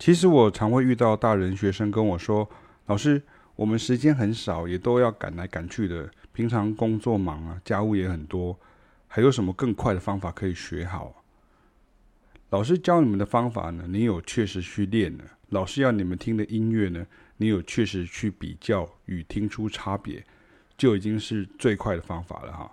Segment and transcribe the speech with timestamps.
[0.00, 2.48] 其实我常会遇到大人学生跟我说
[2.88, 3.22] ：“老师，
[3.54, 8.58] 我们时间很少，也都要赶来赶去的，平常工作忙啊，家务也很多，
[9.06, 11.22] 还有什么更快的方法可以学好？”
[12.48, 20.24] 老师教你们的方法呢，你有确实去练了；老师要你们听的音乐呢，你有确实去比较与听出差别，
[20.78, 22.72] 就已经是最快的方法了哈。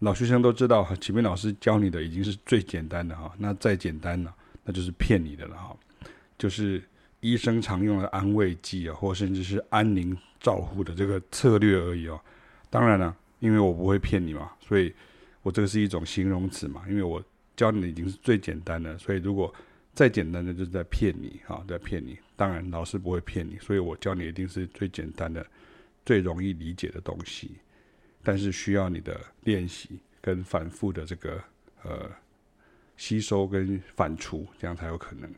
[0.00, 4.30] 老学生都知道，启明老师教你的已经是最简单的哈，那再简单呢，
[4.62, 5.74] 那就是骗你的了哈，
[6.38, 6.82] 就是
[7.20, 12.20] 医生常用的安慰剂啊，或甚至是安宁照护的这个策略而已哦。
[12.70, 14.92] 当然了，因为我不会骗你嘛，所以
[15.42, 17.22] 我这个是一种形容词嘛，因为我
[17.56, 19.52] 教你的已经是最简单的，所以如果
[19.94, 22.18] 再简单的就是在骗你啊，在骗你。
[22.36, 25.46] 当然老师不会骗你，所以我教你一定是最简单的、
[26.04, 27.52] 最容易理解的东西。
[28.24, 31.40] 但是需要你的练习跟反复的这个
[31.82, 32.10] 呃
[32.96, 35.32] 吸收跟反刍，这样才有可能。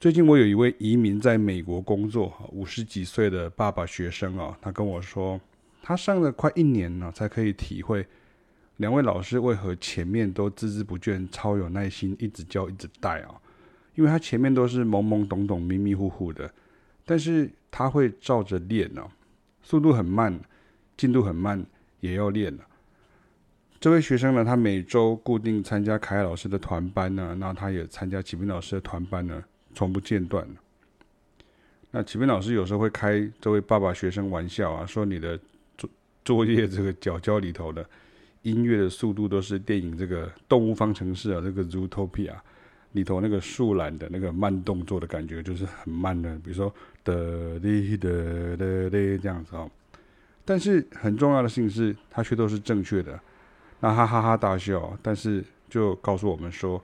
[0.00, 5.40] 最近我有一位移民在美国工作，五十几岁的爸爸学生啊，他跟我说，
[5.82, 8.06] 他上了快一年了，才可以体会
[8.76, 13.34] 两位老师为何前面都孜孜不倦、超有耐心，一直教一直带啊。
[13.96, 16.48] 因为他前面都是懵懵懂懂、迷迷糊糊的，
[17.04, 19.02] 但是他会照着练呢，
[19.64, 20.38] 速度很慢。
[20.96, 21.64] 进度很慢，
[22.00, 22.64] 也要练了。
[23.80, 29.42] 这位学生呢，他每周固定参加凯老师的团班呢，那他也参加启明老师的团班呢，
[29.74, 30.46] 从不间断。
[31.90, 35.38] 那启明老师有时候会开这位爸爸学生玩笑啊，说你的
[35.76, 35.90] 作
[36.24, 37.84] 作业这个角角里头的
[38.42, 42.30] 音乐的速度都是电影这个《动物方程式》啊，这个《Zootopia》
[42.92, 46.72] 里头那个树懒的那个慢动作的感觉，就是很慢的，比如说
[47.04, 49.70] 的哩的的哩这样子哦。
[50.44, 53.18] 但是很重要的事情是，他却都是正确的，
[53.80, 54.96] 那他哈哈大笑。
[55.02, 56.82] 但是就告诉我们说，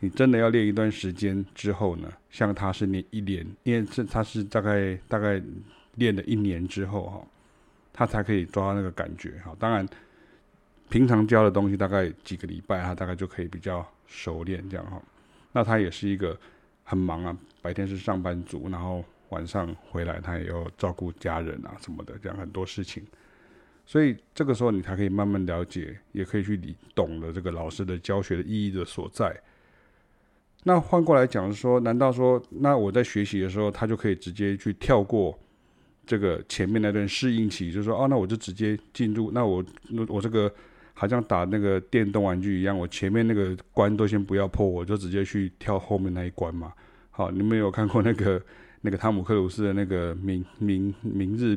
[0.00, 5.40] 你真的要练一段时间之后呢，像他是练一年，因为这他是大概大概
[5.94, 7.26] 练了一年之后哈，
[7.92, 9.54] 他才可以抓到那个感觉哈。
[9.58, 9.86] 当然，
[10.88, 15.00] 平常教的东西大概几个礼拜，他大概就可以比较熟练这样哈。
[15.52, 16.36] 那他也是一个
[16.82, 19.04] 很忙啊，白天是上班族，然后。
[19.30, 23.00] 晚上回来，他也要照顾家人啊什么的，这样很多事情，
[23.86, 29.32] 所以这个时候你才可以慢慢了解，也可以去理懂了这个老师的教学的意义的所在。
[30.64, 35.38] 那换过来讲说，难道说那我在学习的时候，他就可以直接去跳过
[36.06, 40.52] 这个前面那段适应期，就是说哦，那我就直接进入，那我那我这个
[40.94, 46.72] 好像打那个电动玩具一样，我前面那个关都先不要破，我就直接去跳后面那一关嘛？
[47.10, 48.40] 好，你们有看过那个？
[48.82, 51.54] 那个汤姆克鲁斯的那个明明明日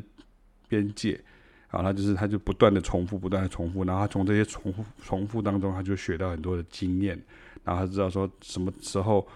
[0.67, 1.17] 边界，
[1.69, 7.17] 啊，他就是他就不断的重复，不断的重复，然后他从这些重复重复当中，他就学到很多的经验，
[7.63, 9.27] 然后他知道说什么时候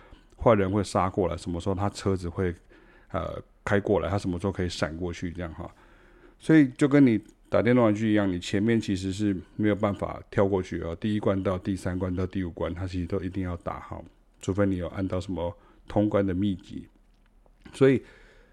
[0.42, 2.54] 坏人会杀过来，什么时候他车子会
[3.12, 5.70] 呃开过来，他什么时候可以闪过去，这样哈。
[6.40, 14.04] 所以就跟你打电动玩具一样，你前面其实是没有办法跳过去啊，第一关到第三关到第五关，他其实都一定要打好，
[14.42, 15.56] 除非你有按到什么
[15.88, 16.88] 通关的秘籍。
[17.74, 18.04] 所以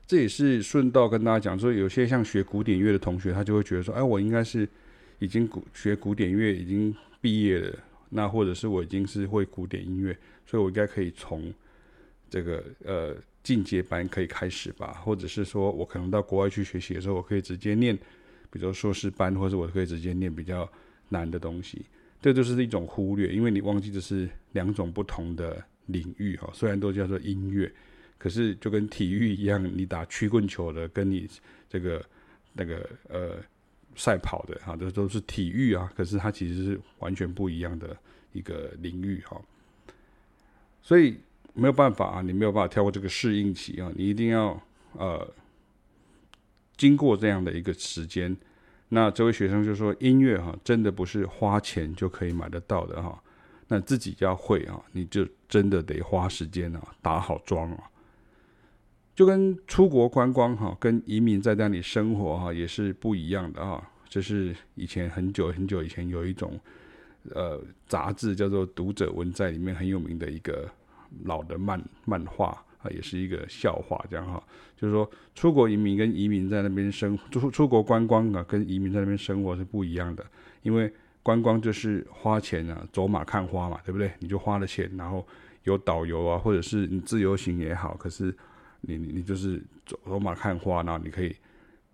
[0.06, 4.69] 这也是顺道跟大家讲说，有些像学古典乐的同学，他就会觉得说，哎，我应该是
[5.19, 7.79] 已经古学古典乐已经毕业了，
[8.14, 10.16] 那或者是我已经是会古典音乐，
[10.47, 11.52] 所以我应该可以从
[12.30, 17.97] 这个呃进阶班可以开始吧，或者是说我可能到国外去学习的时候，我可以直接念，
[18.50, 20.70] 比如说硕士班，或者我可以直接念比较
[21.08, 21.84] 难的东西，
[22.22, 27.70] 这就是一种忽略，因为你忘记的是两种不同的领域哈，虽然都叫做音乐。
[28.16, 31.28] 可是就跟体育一样，你打曲棍球的，跟你
[31.69, 32.02] 这个
[32.54, 33.36] 那个呃
[33.97, 35.91] 赛跑的哈，这都是体育啊。
[35.97, 37.97] 可是它其实是完全不一样的
[38.32, 39.41] 一个领域哈。
[40.82, 41.19] 所以
[41.55, 44.60] 没有办法啊，你没有办法跳过这个适应期啊，你一定要
[44.93, 45.27] 呃
[46.77, 48.37] 经过这样的一个时间。
[48.91, 53.21] 那这位学生就说，音乐哈真的不是花钱就可以买得到的哈。
[53.69, 57.91] 那自己要会啊，你就真的得花时间啊，打好桩啊。
[59.14, 63.82] 就跟出国观光哈，跟移民在那里生活哈，也是不一样的哈。
[64.08, 66.58] 这是以前很久很久以前有一种
[67.31, 70.69] 呃杂志叫做《读者文摘》里面很有名的一个
[71.25, 72.49] 老的漫漫画
[72.82, 74.43] 啊，也是一个笑话这样哈。
[74.76, 80.25] 就是说出国移民跟移民在那边生出出国观光啊，跟移民在那边生活是不一样的。
[80.62, 84.10] 因为观光就是花钱啊，走马看花嘛，对不对？
[84.19, 85.25] 你就花了钱，然后
[85.62, 88.37] 有导游啊，或者是你自由行也好，可是。
[88.86, 91.34] 你你你就是走走马看花，然后你可以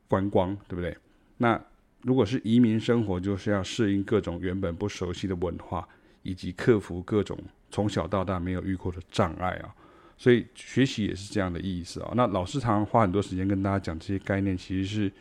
[0.09, 0.97] 观光，对不对？
[1.39, 1.61] 那
[2.03, 5.87] 如果是移民生活，就是要适应各种原本不熟悉的文化，
[6.23, 7.39] 以及克服各种
[7.71, 9.75] 从小到大没有遇过的障碍啊。
[10.17, 12.13] 所以学习也是这样的意思啊。
[12.15, 15.13] 那老师常常花很多时间跟大家讲这些概念，其实是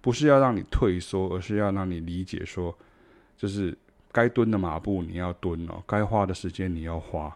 [0.00, 2.76] 不是要让你退缩，而是要让你理解说，
[3.36, 3.76] 就是
[4.10, 7.28] 该蹲的马步你要蹲哦，该花的时间你要花。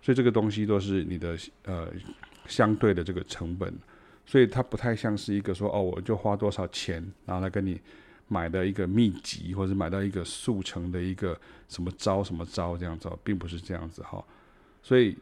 [0.00, 1.88] 所以这个东西都是你的呃
[2.46, 3.72] 相对的这个成本，
[4.26, 7.80] 所以它不太像是一个说哦，我就花多少钱，然后来跟你
[8.28, 14.22] 买的一个秘籍，或者买到一个速成的一个什么招什么招这样子，并不是这样子哈。
[14.82, 15.16] 所以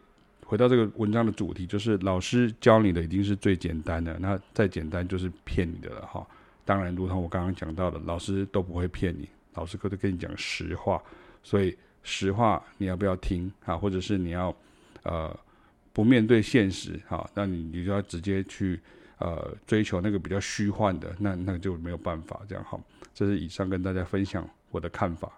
[0.44, 6.26] 回到这个文章的主题，就是老师教你的已经是最简单的，那再简单就是骗你的了哈。
[6.64, 11.02] 当然，如同我刚刚讲到的，老师都不会骗你，老师都跟你讲实话，
[11.42, 13.76] 所以实话你要不要听啊？
[13.76, 14.54] 或者是你要。
[15.02, 15.34] 呃，
[15.92, 18.80] 不面对现实，哈，那你你就要直接去
[19.18, 22.78] 呃追求那个比较虚幻的，那那就没有办法这样哈。
[23.12, 25.32] 这是以上跟大家分享我的看法。